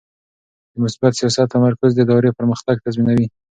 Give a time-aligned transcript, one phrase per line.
[0.73, 3.27] د مثبت سیاست تمرکز د ادارې پرمختګ تضمینوي.